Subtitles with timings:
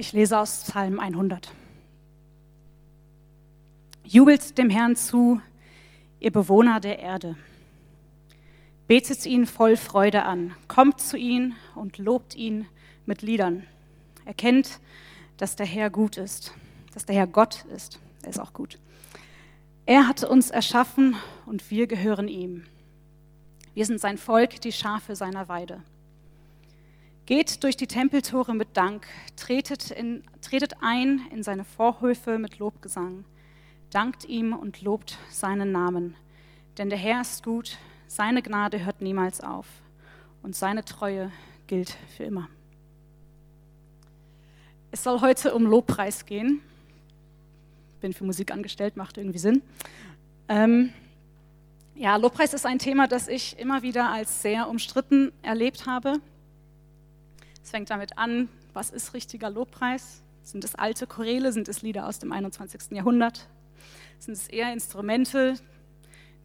[0.00, 1.52] Ich lese aus Psalm 100.
[4.02, 5.42] Jubelt dem Herrn zu,
[6.20, 7.36] ihr Bewohner der Erde.
[8.86, 12.66] Betet ihn voll Freude an, kommt zu ihm und lobt ihn
[13.04, 13.66] mit Liedern.
[14.24, 14.80] Erkennt,
[15.36, 16.54] dass der Herr gut ist,
[16.94, 18.00] dass der Herr Gott ist.
[18.22, 18.78] Er ist auch gut.
[19.84, 21.14] Er hat uns erschaffen
[21.44, 22.64] und wir gehören ihm.
[23.74, 25.82] Wir sind sein Volk, die Schafe seiner Weide.
[27.26, 29.06] Geht durch die Tempeltore mit Dank,
[29.36, 33.24] tretet, in, tretet ein in seine Vorhöfe mit Lobgesang,
[33.90, 36.16] dankt ihm und lobt seinen Namen.
[36.78, 39.66] Denn der Herr ist gut, seine Gnade hört niemals auf
[40.42, 41.30] und seine Treue
[41.66, 42.48] gilt für immer.
[44.90, 46.60] Es soll heute um Lobpreis gehen.
[48.00, 49.62] Bin für Musik angestellt, macht irgendwie Sinn.
[50.48, 50.92] Ähm,
[51.94, 56.14] ja, Lobpreis ist ein Thema, das ich immer wieder als sehr umstritten erlebt habe.
[57.62, 60.22] Es fängt damit an, was ist richtiger Lobpreis?
[60.42, 61.52] Sind es alte Choräle?
[61.52, 62.92] Sind es Lieder aus dem 21.
[62.92, 63.48] Jahrhundert?
[64.18, 65.54] Sind es eher Instrumente,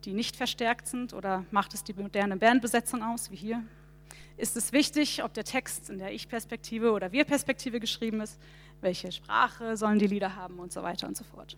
[0.04, 1.14] die nicht verstärkt sind?
[1.14, 3.64] Oder macht es die moderne Bandbesetzung aus, wie hier?
[4.38, 8.38] Ist es wichtig, ob der Text in der Ich-Perspektive oder Wir-Perspektive geschrieben ist?
[8.82, 11.56] Welche Sprache sollen die Lieder haben und so weiter und so fort?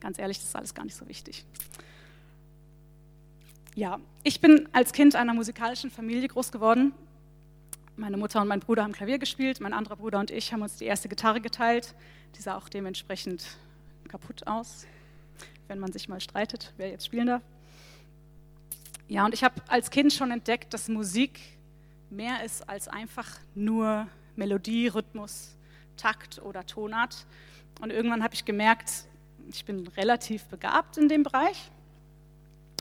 [0.00, 1.44] Ganz ehrlich, das ist alles gar nicht so wichtig.
[3.76, 6.92] Ja, ich bin als Kind einer musikalischen Familie groß geworden
[8.00, 10.76] meine Mutter und mein Bruder haben Klavier gespielt, mein anderer Bruder und ich haben uns
[10.76, 11.94] die erste Gitarre geteilt.
[12.34, 13.44] Die sah auch dementsprechend
[14.08, 14.86] kaputt aus,
[15.68, 17.42] wenn man sich mal streitet, wer jetzt spielen darf.
[19.06, 21.40] Ja, und ich habe als Kind schon entdeckt, dass Musik
[22.08, 25.56] mehr ist als einfach nur Melodie, Rhythmus,
[25.98, 27.26] Takt oder Tonart.
[27.82, 29.04] Und irgendwann habe ich gemerkt,
[29.52, 31.70] ich bin relativ begabt in dem Bereich.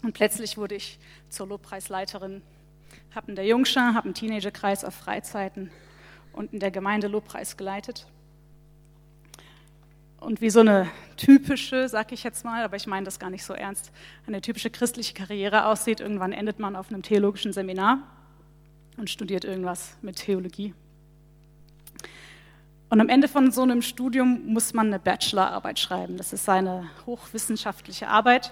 [0.01, 0.97] Und plötzlich wurde ich
[1.27, 2.41] zur Lobpreisleiterin
[3.15, 5.71] habe in der Jungschar, habe einen Teenagerkreis auf Freizeiten
[6.33, 8.05] und in der Gemeinde Lobpreis geleitet.
[10.19, 13.45] Und wie so eine typische, sag ich jetzt mal, aber ich meine das gar nicht
[13.45, 13.91] so ernst,
[14.27, 17.99] eine typische christliche Karriere aussieht, irgendwann endet man auf einem theologischen Seminar
[18.97, 20.73] und studiert irgendwas mit Theologie.
[22.89, 26.17] Und am Ende von so einem Studium muss man eine Bachelorarbeit schreiben.
[26.17, 28.51] Das ist eine hochwissenschaftliche Arbeit.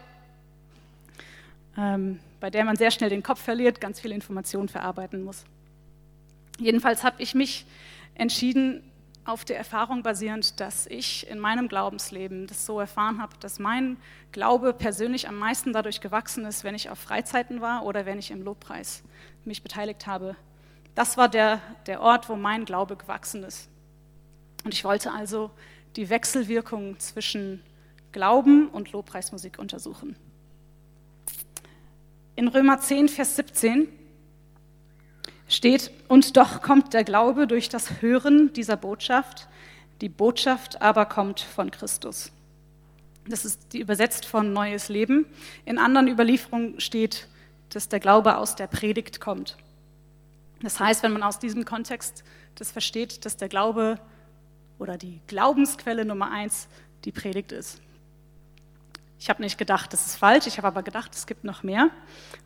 [1.78, 5.46] Ähm, bei der man sehr schnell den Kopf verliert, ganz viele Informationen verarbeiten muss.
[6.60, 7.66] Jedenfalls habe ich mich
[8.16, 8.84] entschieden,
[9.26, 13.98] auf der Erfahrung basierend, dass ich in meinem Glaubensleben das so erfahren habe, dass mein
[14.32, 18.32] Glaube persönlich am meisten dadurch gewachsen ist, wenn ich auf Freizeiten war oder wenn ich
[18.32, 19.04] im Lobpreis
[19.44, 20.38] mich beteiligt habe.
[20.96, 23.70] Das war der, der Ort, wo mein Glaube gewachsen ist.
[24.64, 25.52] Und ich wollte also
[25.98, 27.62] die Wechselwirkung zwischen
[28.14, 30.16] Glauben und Lobpreismusik untersuchen.
[32.38, 33.88] In Römer 10, Vers 17
[35.48, 39.48] steht, und doch kommt der Glaube durch das Hören dieser Botschaft,
[40.02, 42.32] die Botschaft aber kommt von Christus.
[43.28, 45.26] Das ist die übersetzt von Neues Leben.
[45.66, 47.28] In anderen Überlieferungen steht,
[47.70, 49.58] dass der Glaube aus der Predigt kommt.
[50.62, 54.00] Das heißt, wenn man aus diesem Kontext das versteht, dass der Glaube
[54.78, 56.68] oder die Glaubensquelle Nummer eins
[57.04, 57.82] die Predigt ist.
[59.20, 61.90] Ich habe nicht gedacht, das ist falsch, ich habe aber gedacht, es gibt noch mehr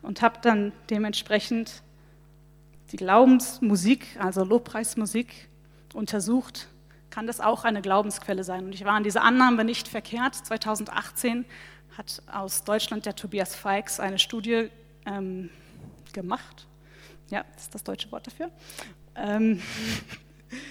[0.00, 1.82] und habe dann dementsprechend
[2.92, 5.48] die Glaubensmusik, also Lobpreismusik,
[5.94, 6.68] untersucht.
[7.10, 8.64] Kann das auch eine Glaubensquelle sein?
[8.64, 10.34] Und ich war an dieser Annahme nicht verkehrt.
[10.34, 11.44] 2018
[11.96, 14.70] hat aus Deutschland der Tobias Feix eine Studie
[15.04, 15.50] ähm,
[16.12, 16.66] gemacht.
[17.28, 18.50] Ja, das ist das deutsche Wort dafür.
[19.14, 19.62] Ähm,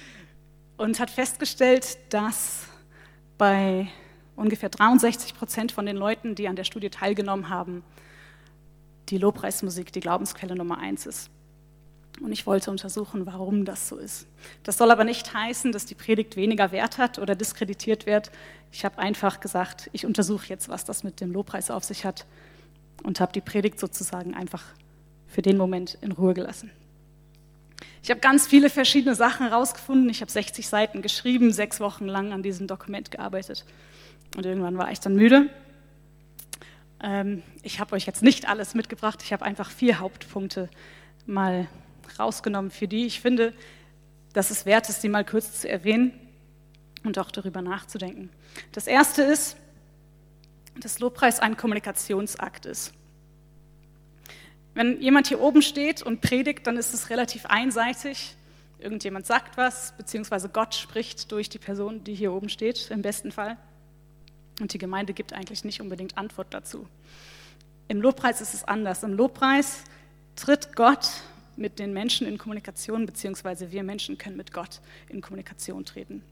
[0.78, 2.68] und hat festgestellt, dass
[3.38, 3.88] bei
[4.36, 7.84] ungefähr 63 Prozent von den Leuten, die an der Studie teilgenommen haben,
[9.10, 11.30] die Lobpreismusik die Glaubensquelle Nummer eins ist.
[12.20, 14.28] Und ich wollte untersuchen, warum das so ist.
[14.64, 18.32] Das soll aber nicht heißen, dass die Predigt weniger Wert hat oder diskreditiert wird.
[18.72, 22.26] Ich habe einfach gesagt, ich untersuche jetzt, was das mit dem Lobpreis auf sich hat
[23.04, 24.64] und habe die Predigt sozusagen einfach
[25.28, 26.72] für den Moment in Ruhe gelassen.
[28.04, 30.10] Ich habe ganz viele verschiedene Sachen herausgefunden.
[30.10, 33.66] Ich habe 60 Seiten geschrieben, sechs Wochen lang an diesem Dokument gearbeitet.
[34.36, 35.50] Und irgendwann war ich dann müde.
[37.02, 39.22] Ähm, ich habe euch jetzt nicht alles mitgebracht.
[39.24, 40.70] Ich habe einfach vier Hauptpunkte
[41.26, 41.68] mal
[42.18, 43.54] rausgenommen, für die ich finde,
[44.34, 46.14] dass es wert ist, die mal kurz zu erwähnen
[47.04, 48.30] und auch darüber nachzudenken.
[48.72, 49.58] Das erste ist,
[50.80, 52.94] dass Lobpreis ein Kommunikationsakt ist.
[54.74, 58.36] Wenn jemand hier oben steht und predigt, dann ist es relativ einseitig.
[58.80, 63.32] Irgendjemand sagt was, beziehungsweise Gott spricht durch die Person, die hier oben steht, im besten
[63.32, 63.58] Fall.
[64.62, 66.88] Und die Gemeinde gibt eigentlich nicht unbedingt Antwort dazu.
[67.88, 69.02] Im Lobpreis ist es anders.
[69.02, 69.84] Im Lobpreis
[70.36, 71.10] tritt Gott
[71.56, 74.80] mit den Menschen in Kommunikation, beziehungsweise wir Menschen können mit Gott
[75.10, 76.24] in Kommunikation treten.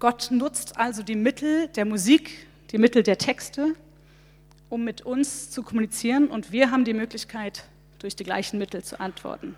[0.00, 3.74] Gott nutzt also die Mittel der Musik, die Mittel der Texte,
[4.70, 7.64] um mit uns zu kommunizieren und wir haben die Möglichkeit,
[7.98, 9.54] durch die gleichen Mittel zu antworten.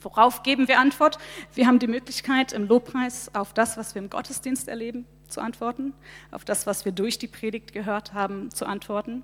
[0.00, 1.18] Worauf geben wir Antwort?
[1.54, 5.92] Wir haben die Möglichkeit, im Lobpreis auf das, was wir im Gottesdienst erleben, zu antworten,
[6.30, 9.22] auf das, was wir durch die Predigt gehört haben, zu antworten.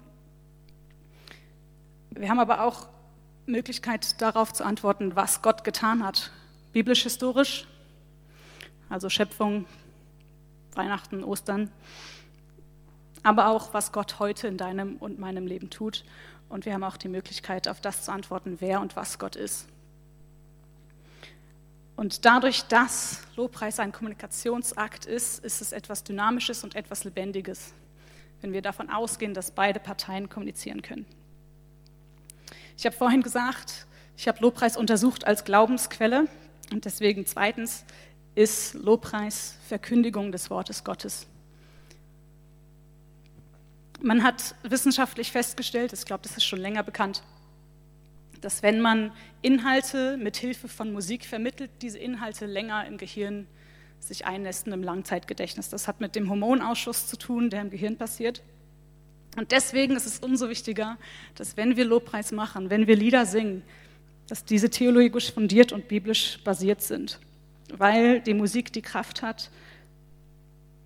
[2.10, 2.88] Wir haben aber auch
[3.46, 6.30] Möglichkeit darauf zu antworten, was Gott getan hat,
[6.72, 7.66] biblisch-historisch,
[8.88, 9.66] also Schöpfung,
[10.74, 11.70] Weihnachten, Ostern,
[13.22, 16.04] aber auch, was Gott heute in deinem und meinem Leben tut.
[16.48, 19.68] Und wir haben auch die Möglichkeit, auf das zu antworten, wer und was Gott ist.
[21.96, 27.72] Und dadurch, dass Lobpreis ein Kommunikationsakt ist, ist es etwas Dynamisches und etwas Lebendiges,
[28.42, 31.06] wenn wir davon ausgehen, dass beide Parteien kommunizieren können.
[32.76, 33.86] Ich habe vorhin gesagt,
[34.18, 36.28] ich habe Lobpreis untersucht als Glaubensquelle
[36.70, 37.84] und deswegen zweitens
[38.34, 41.26] ist Lobpreis Verkündigung des Wortes Gottes.
[44.02, 47.22] Man hat wissenschaftlich festgestellt, ich glaube, das ist schon länger bekannt,
[48.46, 49.12] dass wenn man
[49.42, 53.46] Inhalte mit Hilfe von Musik vermittelt, diese Inhalte länger im Gehirn
[54.00, 55.68] sich einnästen im Langzeitgedächtnis.
[55.68, 58.42] Das hat mit dem Hormonausschuss zu tun, der im Gehirn passiert.
[59.36, 60.96] Und deswegen ist es umso wichtiger,
[61.34, 63.62] dass wenn wir Lobpreis machen, wenn wir Lieder singen,
[64.28, 67.18] dass diese theologisch fundiert und biblisch basiert sind
[67.72, 69.50] weil die Musik die Kraft hat,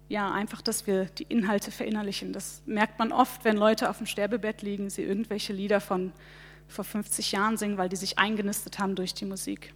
[0.08, 2.32] ja, einfach, dass wir die Inhalte verinnerlichen.
[2.32, 6.12] Das merkt man oft, wenn Leute auf dem Sterbebett liegen, sie irgendwelche Lieder von
[6.70, 9.74] vor 50 Jahren singen, weil die sich eingenistet haben durch die Musik.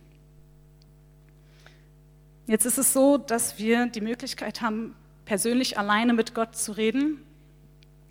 [2.47, 4.95] Jetzt ist es so, dass wir die Möglichkeit haben,
[5.25, 7.23] persönlich alleine mit Gott zu reden,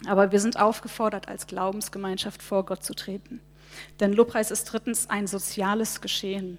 [0.07, 3.39] aber wir sind aufgefordert, als Glaubensgemeinschaft vor Gott zu treten.
[3.99, 6.57] Denn Lobpreis ist drittens ein soziales Geschehen.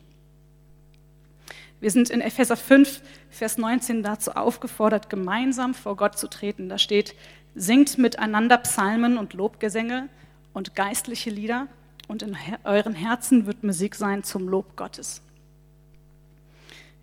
[1.81, 6.69] Wir sind in Epheser 5, Vers 19 dazu aufgefordert, gemeinsam vor Gott zu treten.
[6.69, 7.15] Da steht,
[7.55, 10.09] singt miteinander Psalmen und Lobgesänge
[10.53, 11.67] und geistliche Lieder
[12.09, 15.23] und in euren Herzen wird Musik sein zum Lob Gottes.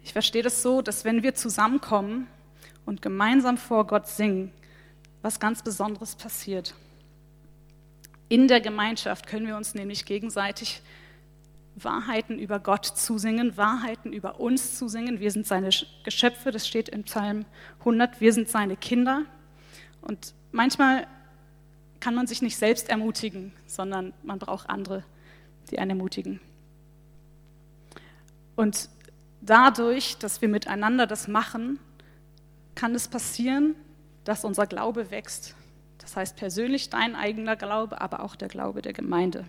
[0.04, 2.28] Ich verstehe das so, dass wenn wir zusammenkommen
[2.86, 4.52] und gemeinsam vor Gott singen,
[5.22, 6.74] was ganz Besonderes passiert.
[8.30, 10.82] In der Gemeinschaft können wir uns nämlich gegenseitig
[11.76, 15.20] Wahrheiten über Gott zusingen, Wahrheiten über uns zusingen.
[15.20, 15.70] Wir sind seine
[16.04, 17.46] Geschöpfe, das steht im Psalm
[17.80, 19.24] 100, wir sind seine Kinder.
[20.02, 21.08] Und manchmal
[22.02, 25.06] kann man sich nicht selbst ermutigen, sondern man braucht andere,
[25.70, 26.42] die einen ermutigen.
[28.56, 28.90] Und
[29.40, 31.80] dadurch, dass wir miteinander das machen,
[32.76, 33.76] kann es passieren,
[34.24, 35.56] dass unser Glaube wächst.
[36.00, 39.46] Das heißt persönlich dein eigener Glaube, aber auch der Glaube der Gemeinde.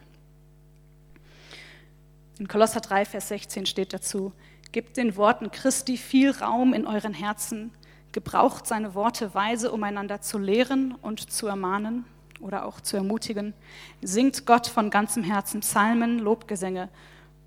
[2.38, 4.32] In Kolosser 3, Vers 16 steht dazu,
[4.72, 7.72] Gebt den Worten Christi viel Raum in euren Herzen,
[8.12, 12.06] gebraucht seine Worte weise, um einander zu lehren und zu ermahnen
[12.42, 13.54] oder auch zu ermutigen.
[14.02, 16.88] Singt Gott von ganzem Herzen Psalmen, Lobgesänge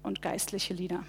[0.03, 1.03] und geistliche Lieder.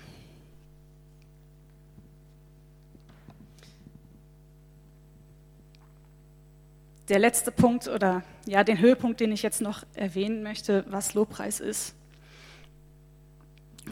[7.09, 11.61] Der letzte Punkt oder ja, den Höhepunkt, den ich jetzt noch erwähnen möchte, was Lobpreis
[11.61, 11.95] ist,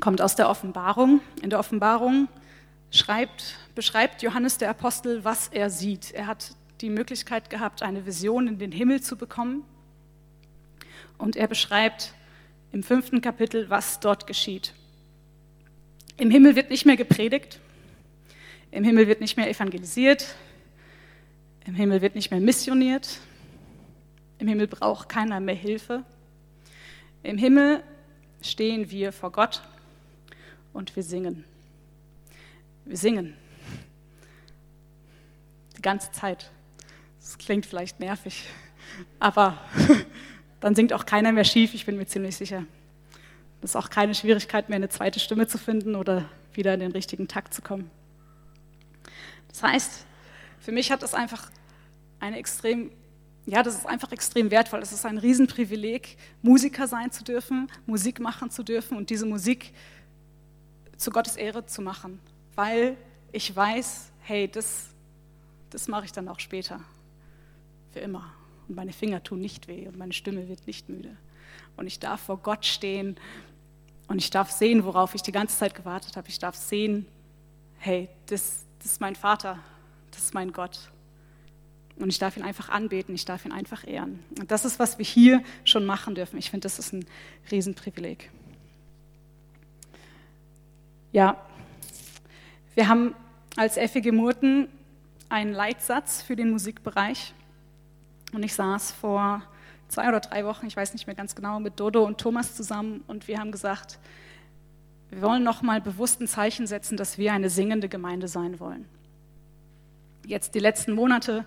[0.01, 1.21] kommt aus der Offenbarung.
[1.41, 2.27] In der Offenbarung
[2.91, 6.11] schreibt, beschreibt Johannes der Apostel, was er sieht.
[6.13, 9.65] Er hat die Möglichkeit gehabt, eine Vision in den Himmel zu bekommen.
[11.19, 12.15] Und er beschreibt
[12.73, 14.75] im fünften Kapitel, was dort geschieht.
[16.17, 17.61] Im Himmel wird nicht mehr gepredigt,
[18.71, 20.35] im Himmel wird nicht mehr evangelisiert,
[21.67, 23.21] im Himmel wird nicht mehr missioniert,
[24.39, 26.05] im Himmel braucht keiner mehr Hilfe.
[27.23, 27.83] Im Himmel
[28.43, 29.63] stehen wir vor Gott
[30.73, 31.45] und wir singen.
[32.85, 33.35] Wir singen.
[35.77, 36.51] Die ganze Zeit.
[37.21, 38.45] Das klingt vielleicht nervig,
[39.19, 39.59] aber
[40.65, 42.65] dann singt auch keiner mehr schief, ich bin mir ziemlich sicher.
[43.61, 46.93] Das ist auch keine Schwierigkeit mehr, eine zweite Stimme zu finden oder wieder in den
[46.93, 47.91] richtigen Takt zu kommen.
[49.49, 50.07] Das heißt,
[50.61, 51.51] für mich hat das einfach
[52.19, 52.93] eine extrem,
[53.45, 54.81] ja, das ist einfach extrem wertvoll.
[54.81, 59.75] Es ist ein Riesenprivileg, Musiker sein zu dürfen, Musik machen zu dürfen und diese Musik
[60.97, 62.21] zu Gottes Ehre zu machen,
[62.55, 62.97] weil
[63.33, 64.87] ich weiß, hey, das,
[65.69, 66.81] das mache ich dann auch später,
[67.93, 68.33] für immer.
[68.69, 71.17] Und meine Finger tun nicht weh und meine Stimme wird nicht müde.
[71.77, 73.17] Und ich darf vor Gott stehen
[74.09, 76.29] und ich darf sehen, worauf ich die ganze Zeit gewartet habe.
[76.29, 77.07] Ich darf sehen,
[77.79, 79.59] hey, das, das ist mein Vater,
[80.11, 80.91] das ist mein Gott.
[81.97, 84.21] Und ich darf ihn einfach anbeten, ich darf ihn einfach ehren.
[84.39, 86.39] Und das ist, was wir hier schon machen dürfen.
[86.39, 87.05] Ich finde, das ist ein
[87.51, 88.31] Riesenprivileg.
[91.13, 91.41] Ja,
[92.75, 93.15] wir haben
[93.57, 94.69] als FEG Murten
[95.29, 97.33] einen Leitsatz für den Musikbereich.
[98.35, 99.43] Und ich saß vor
[99.89, 103.05] zwei oder drei Wochen, ich weiß nicht mehr ganz genau, mit Dodo und Thomas zusammen
[103.07, 103.99] und wir haben gesagt,
[105.11, 108.87] wir wollen nochmal bewusst ein Zeichen setzen, dass wir eine singende Gemeinde sein wollen.
[110.27, 111.45] Jetzt die letzten Monate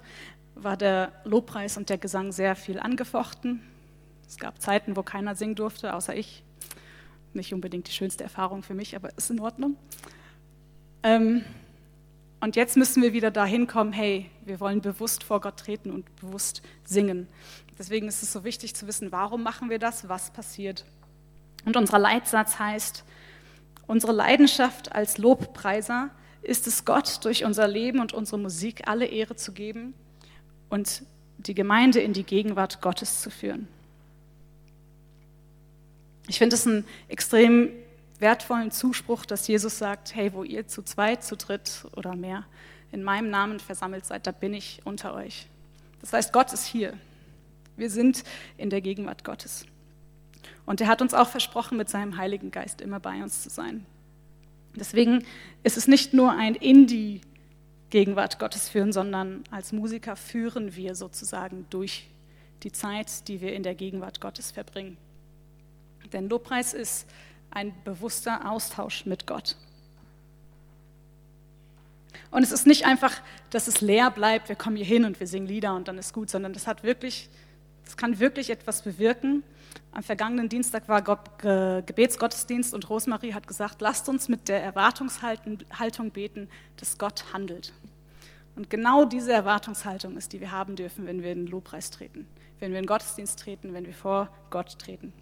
[0.55, 3.61] war der Lobpreis und der Gesang sehr viel angefochten.
[4.27, 6.43] Es gab Zeiten, wo keiner singen durfte, außer ich.
[7.33, 9.75] Nicht unbedingt die schönste Erfahrung für mich, aber ist in Ordnung.
[11.03, 11.43] Ähm,
[12.39, 16.15] und jetzt müssen wir wieder dahin kommen, hey, wir wollen bewusst vor Gott treten und
[16.17, 17.27] bewusst singen.
[17.79, 20.85] Deswegen ist es so wichtig zu wissen, warum machen wir das, was passiert.
[21.65, 23.03] Und unser Leitsatz heißt,
[23.87, 29.35] unsere Leidenschaft als Lobpreiser ist es Gott durch unser Leben und unsere Musik alle Ehre
[29.35, 29.93] zu geben
[30.69, 31.03] und
[31.37, 33.67] die Gemeinde in die Gegenwart Gottes zu führen.
[36.27, 37.69] Ich finde es einen extrem
[38.19, 42.45] wertvollen Zuspruch, dass Jesus sagt, hey, wo ihr zu zweit, zu dritt oder mehr
[42.91, 45.47] in meinem Namen versammelt seid, da bin ich unter euch.
[46.01, 46.93] Das heißt, Gott ist hier.
[47.75, 48.23] Wir sind
[48.57, 49.65] in der Gegenwart Gottes.
[50.65, 53.85] Und er hat uns auch versprochen, mit seinem Heiligen Geist immer bei uns zu sein.
[54.75, 55.23] Deswegen
[55.63, 57.21] ist es nicht nur ein in die
[57.89, 62.07] Gegenwart Gottes führen, sondern als Musiker führen wir sozusagen durch
[62.63, 64.97] die Zeit, die wir in der Gegenwart Gottes verbringen.
[66.11, 67.07] Denn Lobpreis ist
[67.51, 69.55] ein bewusster Austausch mit Gott.
[72.31, 73.13] Und es ist nicht einfach,
[73.49, 76.13] dass es leer bleibt, wir kommen hier hin und wir singen Lieder und dann ist
[76.13, 77.29] gut, sondern das hat wirklich,
[77.85, 79.43] das kann wirklich etwas bewirken.
[79.91, 84.61] Am vergangenen Dienstag war Gott, Ge Gebetsgottesdienst und Rosemarie hat gesagt, lasst uns mit der
[84.61, 87.73] Erwartungshaltung beten, dass Gott handelt.
[88.55, 92.27] Und genau diese Erwartungshaltung ist, die wir haben dürfen, wenn wir in den Lobpreis treten,
[92.59, 95.13] wenn wir in den Gottesdienst treten, wenn wir vor Gott treten.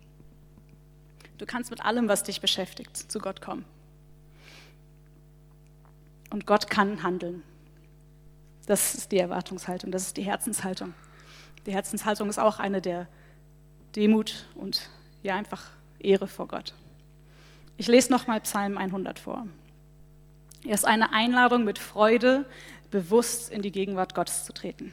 [1.38, 3.66] Du kannst mit allem, was dich beschäftigt, zu Gott kommen.
[6.30, 7.44] Und Gott kann handeln.
[8.66, 10.94] Das ist die Erwartungshaltung, das ist die Herzenshaltung.
[11.66, 13.08] Die Herzenshaltung ist auch eine der
[13.96, 14.90] Demut und
[15.24, 16.74] ja einfach Ehre vor Gott.
[17.78, 19.48] Ich lese nochmal Psalm 100 vor.
[20.66, 22.46] Er ist eine Einladung mit Freude,
[22.90, 24.92] bewusst in die Gegenwart Gottes zu treten.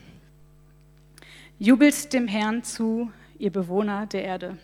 [1.59, 4.59] Jubelt dem Herrn zu, ihr Bewohner der Erde.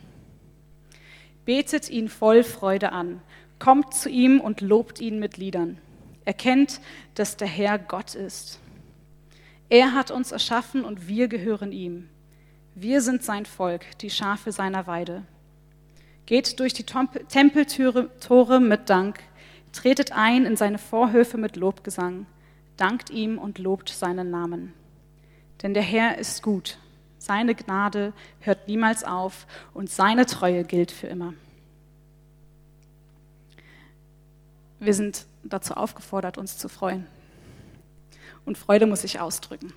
[1.48, 3.22] Betet ihn voll Freude an,
[3.58, 5.78] kommt zu ihm und lobt ihn mit Liedern.
[6.26, 6.78] Erkennt,
[7.14, 8.60] dass der Herr Gott ist.
[9.70, 12.10] Er hat uns erschaffen und wir gehören ihm.
[12.74, 15.22] Wir sind sein Volk, die Schafe seiner Weide.
[16.26, 19.20] Geht durch die Tempeltore mit Dank,
[19.72, 22.26] tretet ein in seine Vorhöfe mit Lobgesang,
[22.76, 24.74] dankt ihm und lobt seinen Namen.
[25.62, 26.76] Denn der Herr ist gut
[27.18, 31.34] seine Gnade hört niemals auf und seine Treue gilt für immer.
[34.80, 37.06] Wir sind dazu aufgefordert, uns zu freuen.
[38.44, 39.72] Und Freude muss sich ausdrücken.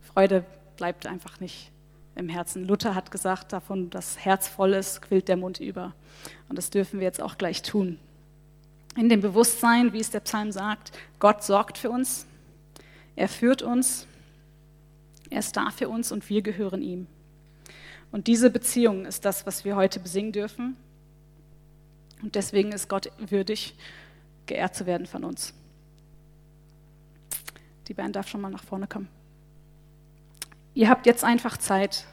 [0.00, 0.44] Freude
[0.76, 1.70] bleibt einfach nicht
[2.14, 2.64] im Herzen.
[2.64, 5.92] Luther hat gesagt, davon das Herz voll ist, quillt der Mund über.
[6.48, 7.98] Und das dürfen wir jetzt auch gleich tun.
[8.96, 12.26] In dem Bewusstsein, wie es der Psalm sagt, Gott sorgt für uns,
[13.16, 14.06] er führt uns,
[15.34, 17.08] er ist da für uns und wir gehören ihm.
[18.12, 20.76] Und diese Beziehung ist das, was wir heute besingen dürfen.
[22.22, 23.74] Und deswegen ist Gott würdig,
[24.46, 25.52] geehrt zu werden von uns.
[27.88, 29.08] Die Band darf schon mal nach vorne kommen.
[30.72, 32.06] Ihr habt jetzt einfach Zeit,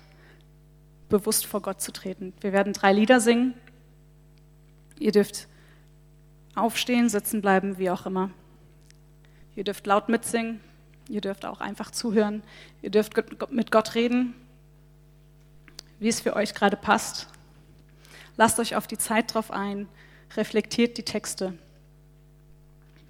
[1.08, 2.34] bewusst vor Gott zu treten.
[2.42, 3.54] Wir werden drei Lieder singen.
[4.98, 5.48] Ihr dürft
[6.56, 8.32] aufstehen, sitzen bleiben, wie auch immer.
[9.56, 10.60] Ihr dürft laut mitsingen.
[11.12, 12.42] Ihr dürft auch einfach zuhören.
[12.82, 13.14] Ihr dürft
[13.52, 14.34] mit Gott reden,
[16.00, 17.28] wie es für euch gerade passt.
[18.38, 19.90] Lasst euch auf die Zeit drauf ein,
[20.38, 21.54] reflektiert die Texte.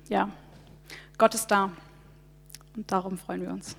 [0.09, 0.31] Ja,
[1.19, 1.71] Gott ist da
[2.75, 3.75] und darum freuen wir uns.